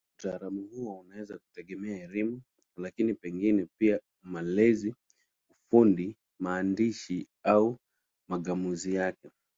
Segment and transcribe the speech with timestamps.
[0.19, 2.41] Utaalamu huo unaweza kutegemea elimu,
[2.77, 4.95] lakini pengine pia malezi,
[5.49, 7.77] ufundi, maandishi au
[8.29, 9.29] mang'amuzi yake.